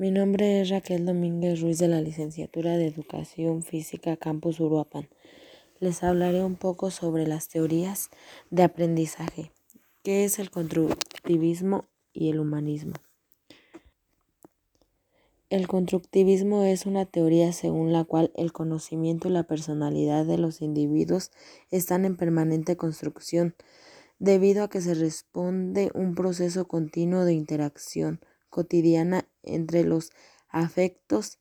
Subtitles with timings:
[0.00, 5.10] Mi nombre es Raquel Domínguez Ruiz de la Licenciatura de Educación Física Campus Uruapan.
[5.78, 8.08] Les hablaré un poco sobre las teorías
[8.48, 9.52] de aprendizaje,
[10.02, 11.84] qué es el constructivismo
[12.14, 12.94] y el humanismo.
[15.50, 20.62] El constructivismo es una teoría según la cual el conocimiento y la personalidad de los
[20.62, 21.30] individuos
[21.70, 23.54] están en permanente construcción,
[24.18, 28.20] debido a que se responde un proceso continuo de interacción
[28.50, 30.10] cotidiana entre los
[30.48, 31.38] afectos,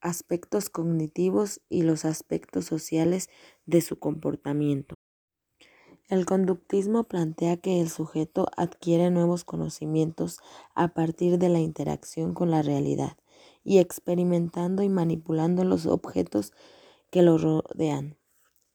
[0.00, 3.28] aspectos cognitivos y los aspectos sociales
[3.66, 4.94] de su comportamiento.
[6.08, 10.38] El conductismo plantea que el sujeto adquiere nuevos conocimientos
[10.74, 13.16] a partir de la interacción con la realidad
[13.64, 16.52] y experimentando y manipulando los objetos
[17.10, 18.18] que lo rodean.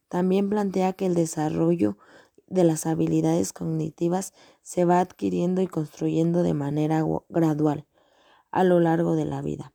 [0.08, 1.98] También plantea que el desarrollo
[2.50, 7.86] de las habilidades cognitivas se va adquiriendo y construyendo de manera gradual
[8.52, 9.74] a lo largo de la vida.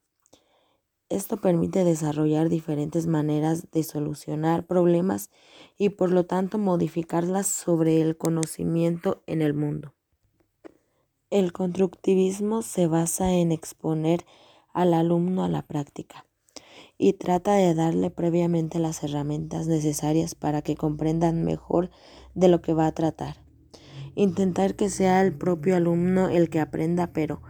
[1.08, 5.30] Esto permite desarrollar diferentes maneras de solucionar problemas
[5.76, 9.94] y por lo tanto modificarlas sobre el conocimiento en el mundo.
[11.30, 14.24] El constructivismo se basa en exponer
[14.72, 16.26] al alumno a la práctica
[17.06, 21.90] y trata de darle previamente las herramientas necesarias para que comprendan mejor
[22.32, 23.44] de lo que va a tratar.
[24.14, 27.42] Intentar que sea el propio alumno el que aprenda, pero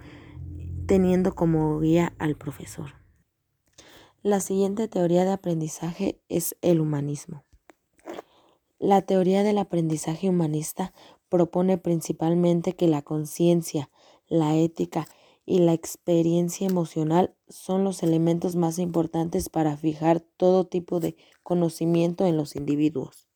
[0.89, 2.95] teniendo como guía al profesor.
[4.25, 7.45] La siguiente teoría de aprendizaje es el humanismo.
[8.81, 10.93] La teoría del aprendizaje humanista
[11.29, 13.89] propone principalmente que la conciencia,
[14.27, 15.07] la ética
[15.47, 22.27] y la experiencia emocional son los elementos más importantes para fijar todo tipo de conocimiento
[22.27, 23.29] en los individuos.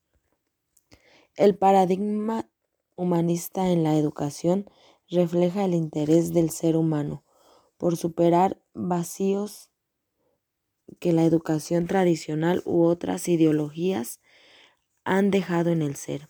[1.37, 2.50] El paradigma
[2.97, 4.69] humanista en la educación
[5.09, 7.25] refleja el interés del ser humano
[7.77, 9.70] por superar vacíos
[10.98, 14.20] que la educación tradicional u otras ideologías
[15.05, 16.28] han dejado en el ser.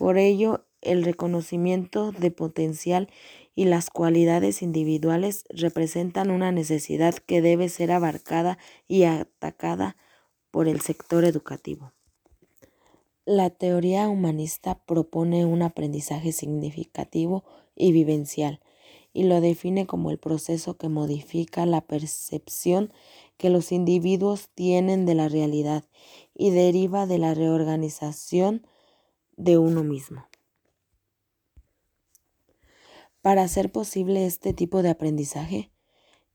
[0.00, 3.10] Por ello, el reconocimiento de potencial
[3.54, 8.56] y las cualidades individuales representan una necesidad que debe ser abarcada
[8.88, 9.98] y atacada
[10.50, 11.92] por el sector educativo.
[13.26, 17.44] La teoría humanista propone un aprendizaje significativo
[17.76, 18.60] y vivencial
[19.12, 22.90] y lo define como el proceso que modifica la percepción
[23.36, 25.84] que los individuos tienen de la realidad
[26.34, 28.66] y deriva de la reorganización
[29.40, 30.26] de uno mismo.
[33.22, 35.72] Para hacer posible este tipo de aprendizaje,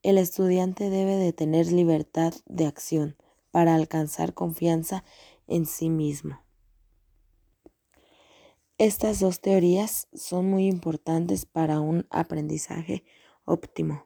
[0.02, 3.16] el estudiante debe de tener libertad de acción
[3.52, 5.04] para alcanzar confianza
[5.48, 6.44] en sí mismo.
[8.78, 13.04] Estas dos teorías son muy importantes para un aprendizaje
[13.46, 14.06] óptimo.